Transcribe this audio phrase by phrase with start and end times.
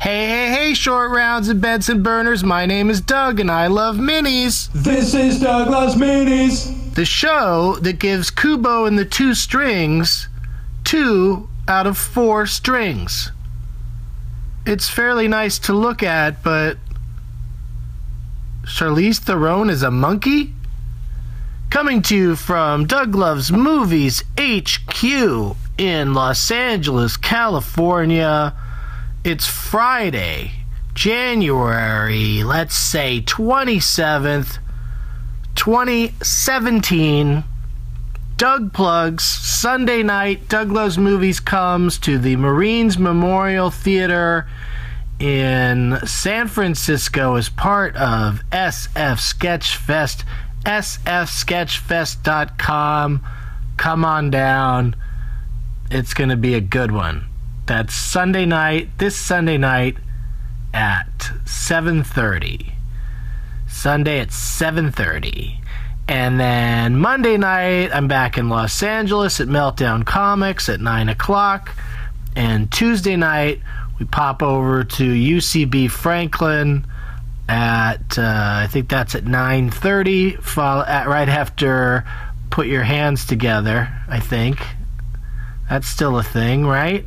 [0.00, 2.42] Hey, hey, hey, short rounds and Benson burners.
[2.42, 4.72] My name is Doug and I love minis.
[4.72, 6.94] This is Doug Loves Minis.
[6.94, 10.26] The show that gives Kubo and the two strings
[10.84, 13.30] two out of four strings.
[14.64, 16.78] It's fairly nice to look at, but
[18.64, 20.54] Charlize Theron is a monkey?
[21.68, 25.04] Coming to you from Doug Loves Movies HQ
[25.76, 28.54] in Los Angeles, California.
[29.22, 30.52] It's Friday,
[30.94, 34.56] January, let's say 27th,
[35.54, 37.44] 2017.
[38.38, 44.48] Doug Plugs, Sunday night, Doug Loves Movies comes to the Marines Memorial Theater
[45.18, 50.24] in San Francisco as part of SF Sketchfest,
[50.64, 53.20] sfsketchfest.com.
[53.76, 54.96] Come on down.
[55.90, 57.29] It's going to be a good one.
[57.70, 59.96] That's Sunday night, this Sunday night
[60.74, 62.72] at 7:30.
[63.68, 65.60] Sunday at 7:30.
[66.08, 71.70] And then Monday night, I'm back in Los Angeles at Meltdown Comics at 9 o'clock.
[72.34, 73.60] And Tuesday night,
[74.00, 76.84] we pop over to UCB Franklin
[77.48, 82.04] at, uh, I think that's at 9.30, follow, at, right after
[82.50, 84.58] Put Your Hands Together, I think.
[85.68, 87.06] That's still a thing, right?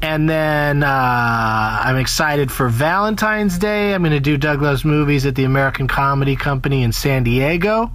[0.00, 3.94] And then uh, I'm excited for Valentine's Day.
[3.94, 7.90] I'm going to do Doug Loves Movies at the American Comedy Company in San Diego.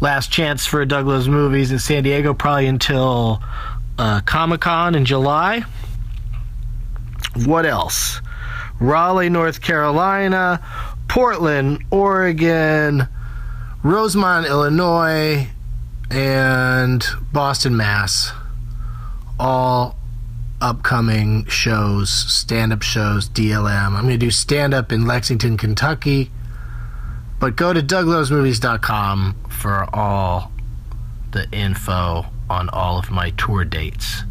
[0.00, 3.40] Last chance for Doug Loves Movies in San Diego, probably until
[3.96, 5.64] uh, Comic Con in July.
[7.44, 8.20] What else?
[8.80, 10.60] Raleigh, North Carolina,
[11.06, 13.06] Portland, Oregon,
[13.84, 15.48] Rosemont, Illinois,
[16.10, 18.32] and Boston, Mass.
[19.38, 19.96] All
[20.64, 23.92] upcoming shows, stand up shows, DLM.
[23.92, 26.30] I'm going to do stand up in Lexington, Kentucky.
[27.38, 30.50] But go to douglovesmovies.com for all
[31.32, 34.22] the info on all of my tour dates.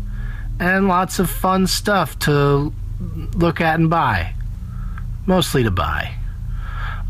[0.60, 2.74] And lots of fun stuff to
[3.36, 4.34] look at and buy.
[5.28, 6.16] Mostly to buy.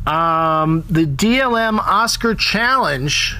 [0.05, 3.37] Um, the DLM Oscar Challenge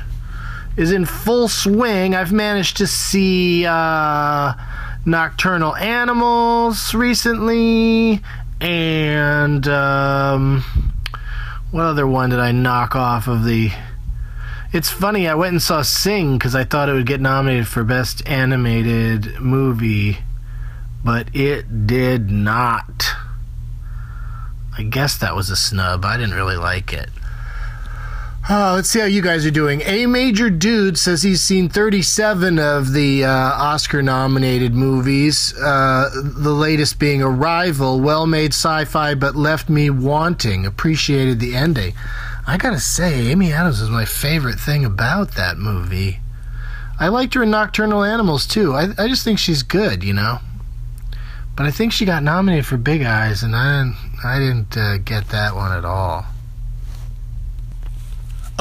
[0.78, 2.16] is in full swing.
[2.16, 4.54] I've managed to see uh,
[5.06, 8.22] Nocturnal Animals recently,
[8.62, 10.64] and um,
[11.72, 13.72] what other one did I knock off of the?
[14.72, 15.28] It's funny.
[15.28, 19.40] I went and saw Sing because I thought it would get nominated for Best Animated
[19.42, 20.20] Movie,
[21.04, 23.06] but it did not.
[24.78, 26.06] I guess that was a snub.
[26.06, 27.10] I didn't really like it.
[28.50, 29.82] Let's see how you guys are doing.
[29.86, 36.52] A Major Dude says he's seen 37 of the uh, Oscar nominated movies, uh, the
[36.52, 40.66] latest being Arrival, well made sci fi, but left me wanting.
[40.66, 41.94] Appreciated the ending.
[42.46, 46.20] I gotta say, Amy Adams is my favorite thing about that movie.
[47.00, 48.74] I liked her in Nocturnal Animals too.
[48.74, 50.40] I, I just think she's good, you know?
[51.56, 54.98] But I think she got nominated for Big Eyes, and I didn't, I didn't uh,
[54.98, 56.26] get that one at all.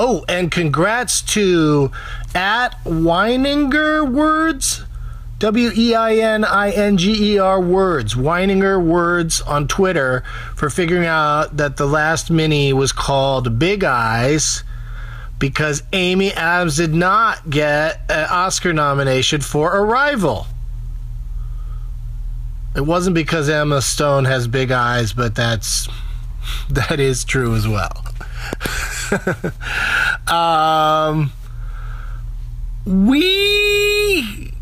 [0.04, 1.92] Oh, and congrats to
[2.34, 4.82] at Weininger Words,
[5.38, 10.24] W E I N I N G E R Words, Weininger Words on Twitter
[10.56, 14.64] for figuring out that the last mini was called Big Eyes
[15.38, 20.48] because Amy Adams did not get an Oscar nomination for Arrival.
[22.74, 25.88] It wasn't because Emma Stone has big eyes, but that's
[26.70, 28.04] that is true as well.
[30.28, 31.32] um,
[32.86, 34.54] weird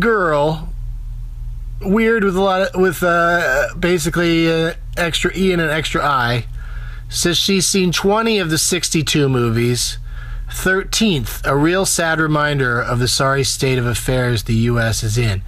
[0.00, 0.68] girl,
[1.80, 6.46] weird with a lot of, with uh, basically an extra E and an extra I,
[7.08, 9.98] says she's seen 20 of the 62 movies.
[10.48, 15.02] 13th, a real sad reminder of the sorry state of affairs the U.S.
[15.02, 15.42] is in.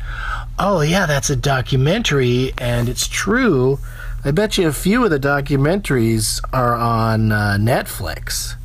[0.59, 3.79] Oh, yeah, that's a documentary, and it's true.
[4.25, 8.57] I bet you a few of the documentaries are on uh, Netflix.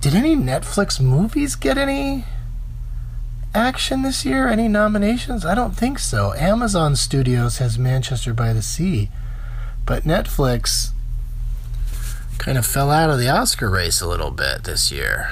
[0.00, 2.24] Did any Netflix movies get any
[3.52, 4.46] action this year?
[4.46, 5.44] Any nominations?
[5.44, 6.34] I don't think so.
[6.34, 9.10] Amazon Studios has Manchester by the Sea,
[9.84, 10.90] but Netflix
[12.38, 15.28] kind of fell out of the Oscar race a little bit this year.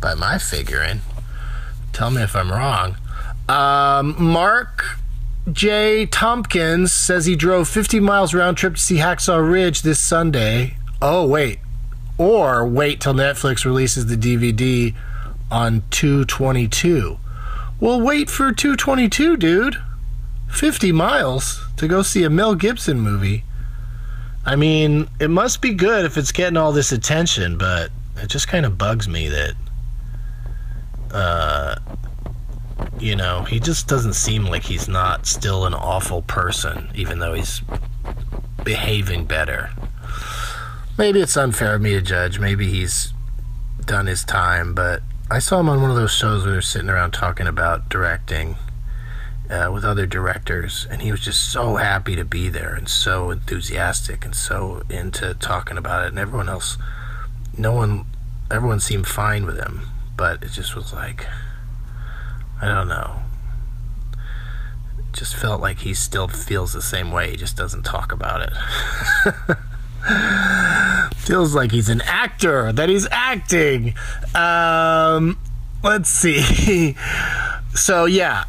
[0.00, 1.02] By my figuring.
[1.92, 2.96] Tell me if I'm wrong.
[3.50, 4.99] Um, Mark
[5.52, 6.06] J.
[6.06, 10.76] Tompkins says he drove 50 miles round trip to see Hacksaw Ridge this Sunday.
[11.00, 11.58] Oh, wait.
[12.18, 14.94] Or wait till Netflix releases the DVD
[15.50, 17.18] on 222.
[17.80, 19.76] Well, wait for 222, dude.
[20.50, 23.44] 50 miles to go see a Mel Gibson movie.
[24.44, 28.48] I mean, it must be good if it's getting all this attention, but it just
[28.48, 29.54] kind of bugs me that,
[31.12, 31.76] uh,
[33.00, 37.34] you know, he just doesn't seem like he's not still an awful person, even though
[37.34, 37.62] he's
[38.62, 39.70] behaving better.
[40.98, 42.38] Maybe it's unfair of me to judge.
[42.38, 43.12] Maybe he's
[43.86, 46.90] done his time, but I saw him on one of those shows where they're sitting
[46.90, 48.56] around talking about directing
[49.48, 53.30] uh, with other directors, and he was just so happy to be there and so
[53.30, 56.08] enthusiastic and so into talking about it.
[56.08, 56.76] And everyone else,
[57.56, 58.04] no one,
[58.50, 61.26] everyone seemed fine with him, but it just was like,
[62.60, 63.22] I don't know.
[65.12, 67.30] Just felt like he still feels the same way.
[67.30, 69.56] He just doesn't talk about it.
[71.14, 73.94] feels like he's an actor that he's acting
[74.34, 75.38] um
[75.82, 76.96] let's see
[77.74, 78.44] so yeah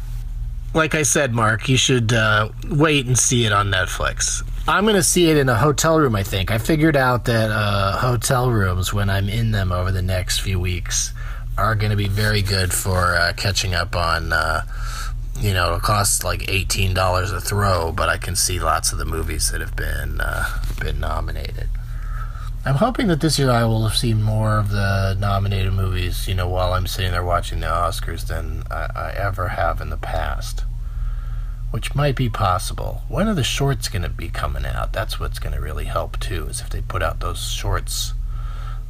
[0.72, 5.02] like i said mark you should uh, wait and see it on netflix i'm gonna
[5.02, 8.94] see it in a hotel room i think i figured out that uh, hotel rooms
[8.94, 11.12] when i'm in them over the next few weeks
[11.58, 14.62] are gonna be very good for uh, catching up on uh,
[15.40, 18.98] you know, it costs like eighteen dollars a throw, but I can see lots of
[18.98, 20.44] the movies that have been uh,
[20.80, 21.68] been nominated.
[22.64, 26.34] I'm hoping that this year I will have seen more of the nominated movies, you
[26.34, 29.96] know, while I'm sitting there watching the Oscars than I, I ever have in the
[29.96, 30.64] past.
[31.72, 33.02] Which might be possible.
[33.08, 34.92] When are the shorts going to be coming out?
[34.92, 38.12] That's what's going to really help too, is if they put out those shorts,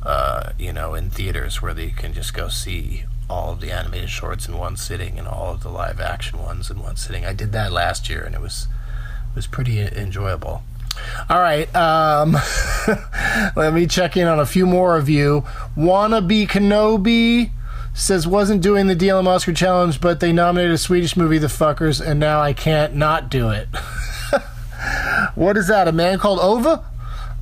[0.05, 4.11] uh, you know, in theaters where they can just go see all of the animated
[4.11, 7.25] shorts in one sitting and all of the live action ones in one sitting.
[7.25, 8.69] I did that last year and it was
[9.31, 10.63] it was pretty enjoyable.
[11.31, 12.33] All right, um,
[13.57, 15.45] let me check in on a few more of you.
[15.75, 17.51] Wannabe Kenobi
[17.95, 22.05] says wasn't doing the DLM Oscar challenge, but they nominated a Swedish movie, The Fuckers,
[22.05, 23.69] and now I can't not do it.
[25.35, 25.89] what is that?
[25.89, 26.85] A man called Ove?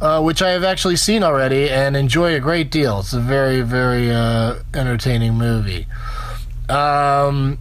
[0.01, 3.01] Uh, which I have actually seen already and enjoy a great deal.
[3.01, 5.87] It's a very, very uh, entertaining movie.
[6.71, 7.59] Um,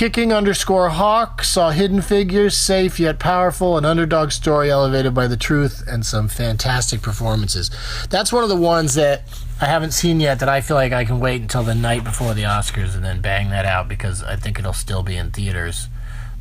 [0.00, 5.36] Kicking underscore Hawk saw Hidden Figures, safe yet powerful, an underdog story elevated by the
[5.36, 7.70] truth, and some fantastic performances.
[8.08, 9.24] That's one of the ones that
[9.60, 12.32] I haven't seen yet that I feel like I can wait until the night before
[12.32, 15.88] the Oscars and then bang that out because I think it'll still be in theaters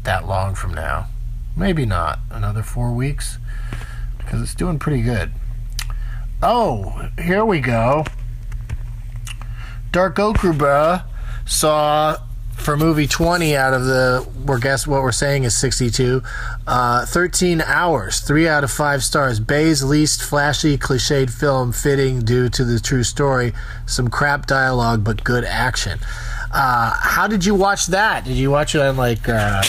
[0.03, 1.07] that long from now.
[1.57, 2.19] Maybe not.
[2.31, 3.38] Another four weeks?
[4.29, 5.31] Because it's doing pretty good.
[6.43, 8.05] Oh, here we go.
[9.91, 11.03] Dark Okruba
[11.47, 12.17] saw
[12.53, 16.21] for movie 20 out of the we're guess what we're saying is 62
[16.67, 22.49] uh, 13 hours 3 out of 5 stars bay's least flashy cliched film fitting due
[22.49, 23.53] to the true story
[23.85, 25.99] some crap dialogue but good action
[26.51, 29.63] uh, how did you watch that did you watch it on like uh,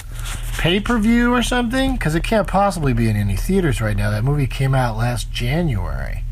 [0.60, 4.46] pay-per-view or something because it can't possibly be in any theaters right now that movie
[4.46, 6.22] came out last january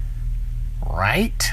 [0.86, 1.52] right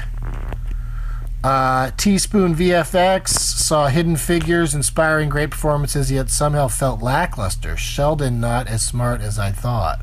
[1.42, 7.76] uh, Teaspoon VFX saw Hidden Figures, inspiring great performances, yet somehow felt lackluster.
[7.76, 10.00] Sheldon not as smart as I thought.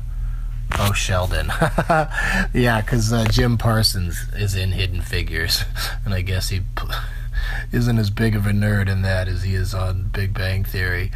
[0.78, 1.48] Oh, Sheldon.
[2.54, 5.64] yeah, because uh, Jim Parsons is in Hidden Figures,
[6.06, 6.62] and I guess he
[7.72, 11.10] isn't as big of a nerd in that as he is on Big Bang Theory.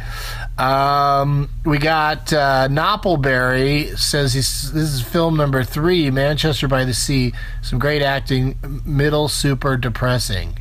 [0.57, 6.93] Um, we got uh, Noppleberry says he's, this is film number three, Manchester by the
[6.93, 7.33] Sea.
[7.61, 10.59] Some great acting, middle super depressing.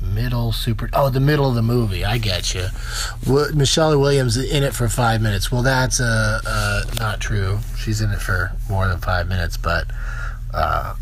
[0.00, 0.90] Middle super.
[0.92, 2.04] Oh, the middle of the movie.
[2.04, 2.66] I get you.
[3.54, 5.50] Michelle Williams in it for five minutes.
[5.52, 7.60] Well, that's uh, uh, not true.
[7.78, 9.86] She's in it for more than five minutes, but
[10.52, 10.96] uh,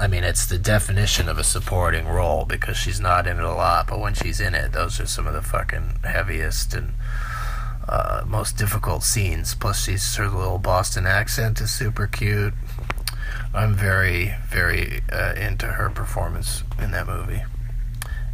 [0.00, 3.52] I mean, it's the definition of a supporting role because she's not in it a
[3.52, 6.94] lot, but when she's in it, those are some of the fucking heaviest and
[7.86, 9.54] uh, most difficult scenes.
[9.54, 12.54] Plus, she's her little Boston accent is super cute.
[13.52, 17.42] I'm very, very uh, into her performance in that movie,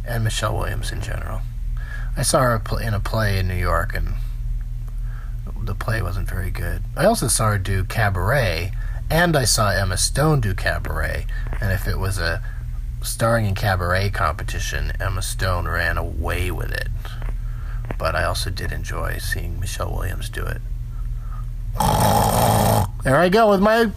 [0.05, 1.41] and Michelle Williams in general.
[2.15, 4.13] I saw her in a play in New York, and
[5.63, 6.83] the play wasn't very good.
[6.95, 8.71] I also saw her do Cabaret
[9.09, 11.25] and I saw Emma Stone do Cabaret.
[11.61, 12.43] And if it was a
[13.01, 16.89] starring in Cabaret competition, Emma Stone ran away with it.
[17.97, 20.61] But I also did enjoy seeing Michelle Williams do it.
[23.03, 23.91] There I go with my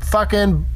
[0.00, 0.66] fucking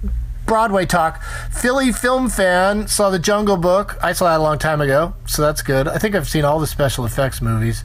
[0.46, 1.22] Broadway talk.
[1.50, 3.96] Philly film fan saw The Jungle Book.
[4.02, 5.86] I saw that a long time ago, so that's good.
[5.88, 7.84] I think I've seen all the special effects movies.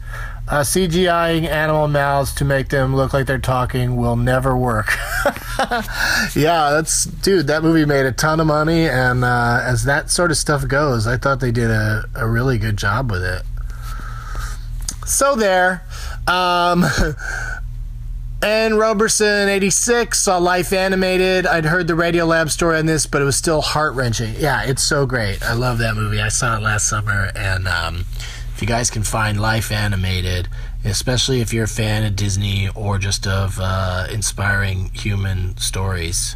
[0.50, 4.88] Uh, CGIing animal mouths to make them look like they're talking will never work.
[6.36, 7.48] yeah, that's dude.
[7.48, 11.06] That movie made a ton of money, and uh, as that sort of stuff goes,
[11.06, 13.44] I thought they did a, a really good job with it.
[15.06, 15.84] So there.
[16.28, 16.86] Um,
[18.42, 21.48] and Roberson, 86, saw Life Animated.
[21.48, 24.36] I'd heard the Radiolab story on this, but it was still heart wrenching.
[24.38, 25.42] Yeah, it's so great.
[25.44, 26.22] I love that movie.
[26.22, 28.06] I saw it last summer, and um,
[28.58, 30.48] if you guys can find Life Animated,
[30.84, 36.36] especially if you're a fan of Disney or just of uh, inspiring human stories,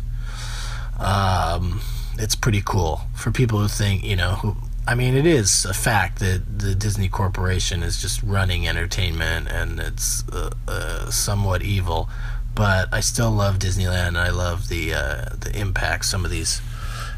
[1.00, 1.82] um,
[2.20, 4.56] it's pretty cool for people who think, you know, who
[4.88, 9.80] I mean, it is a fact that the Disney Corporation is just running entertainment and
[9.80, 12.08] it's uh, uh, somewhat evil.
[12.54, 16.62] But I still love Disneyland and I love the uh, the impact some of these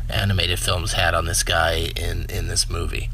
[0.10, 3.10] animated films had on this guy in, in this movie.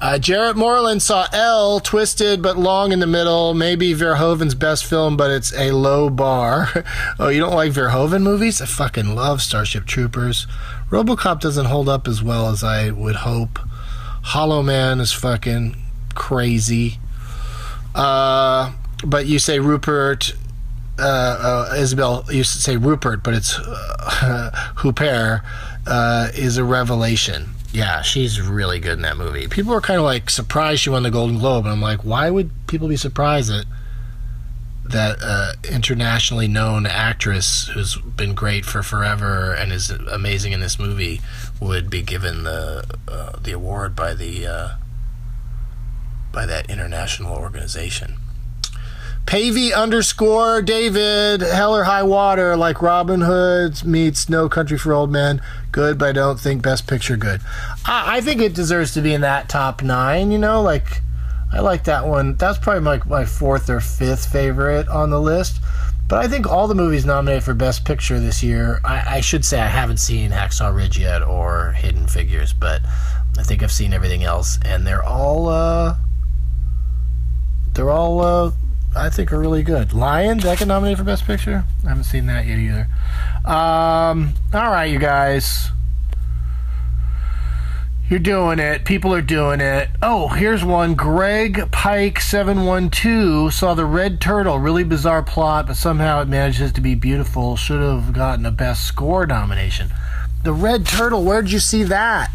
[0.00, 3.54] Uh, Jarrett Moreland saw Elle, twisted but long in the middle.
[3.54, 6.84] Maybe Verhoeven's best film, but it's a low bar.
[7.18, 8.60] oh, you don't like Verhoeven movies?
[8.62, 10.46] I fucking love Starship Troopers.
[10.90, 13.58] Robocop doesn't hold up as well as I would hope.
[14.22, 15.76] Hollow Man is fucking
[16.14, 16.98] crazy.
[17.94, 18.72] Uh,
[19.04, 20.34] but you say Rupert,
[20.98, 25.42] uh, uh, Isabel used to say Rupert, but it's uh, Hooper,
[25.86, 27.50] uh, is a revelation.
[27.72, 29.46] Yeah, she's really good in that movie.
[29.46, 32.28] People were kind of like surprised she won the Golden Globe, and I'm like, why
[32.28, 33.64] would people be surprised that
[34.84, 40.80] that uh, internationally known actress who's been great for forever and is amazing in this
[40.80, 41.20] movie
[41.60, 44.68] would be given the uh, the award by the uh,
[46.32, 48.16] by that international organization.
[49.26, 55.10] Pavey underscore David Hell or High Water like Robin Hood meets No Country for Old
[55.10, 55.40] Men.
[55.70, 57.40] Good, but I don't think Best Picture good.
[57.86, 60.32] I, I think it deserves to be in that top nine.
[60.32, 61.02] You know, like
[61.52, 62.36] I like that one.
[62.36, 65.60] That's probably my my fourth or fifth favorite on the list.
[66.08, 69.44] But I think all the movies nominated for Best Picture this year, I, I should
[69.44, 72.82] say I haven't seen Hacksaw Ridge yet or Hidden Figures, but
[73.38, 75.94] I think I've seen everything else, and they're all uh,
[77.74, 78.50] they're all uh,
[78.96, 79.92] I think are really good.
[79.92, 81.64] Lion, that get nominated for Best Picture?
[81.84, 82.88] I haven't seen that yet either.
[83.44, 85.68] Um, all right, you guys.
[88.08, 88.84] You're doing it.
[88.84, 89.88] People are doing it.
[90.02, 90.96] Oh, here's one.
[90.96, 94.58] Greg Pike 712 saw the Red Turtle.
[94.58, 97.56] Really bizarre plot, but somehow it manages to be beautiful.
[97.56, 99.92] Should have gotten a Best Score nomination.
[100.42, 102.32] The Red Turtle, where'd you see that?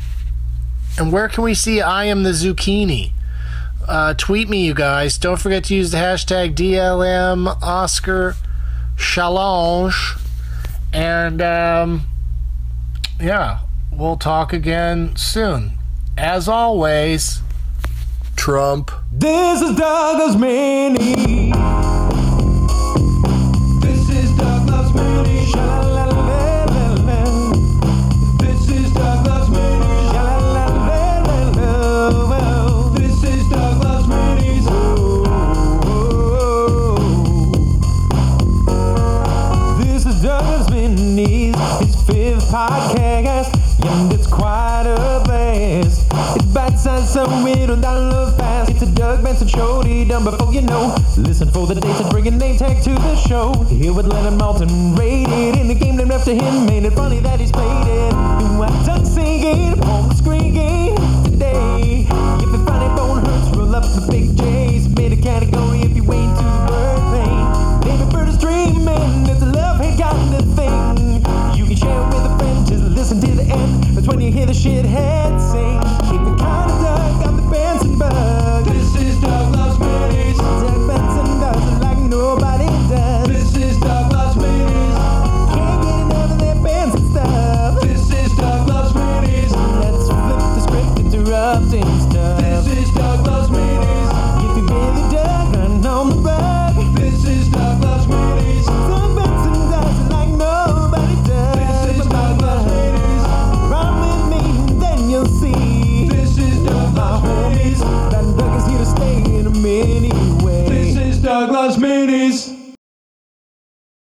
[0.98, 3.12] And where can we see I Am the Zucchini?
[3.88, 5.18] Uh, tweet me, you guys.
[5.18, 8.36] Don't forget to use the hashtag DLM Oscar
[8.98, 9.94] Challenge.
[10.92, 12.08] And, um,
[13.20, 13.60] yeah,
[13.92, 15.74] we'll talk again soon.
[16.18, 17.42] As always,
[18.36, 18.92] Trump.
[19.12, 21.95] This is Douglas Mini.
[47.16, 48.72] Bite-sized, so we don't download fast.
[48.72, 50.96] It's a Doug Benson show, he done before you know.
[51.18, 53.54] Listen for the dates and bring a name tag to the show.
[53.70, 56.66] Here with Leonard Maltin, rated in the game named after him.
[56.66, 58.12] Made it funny that he's played it.
[58.12, 60.16] Do I done singing on the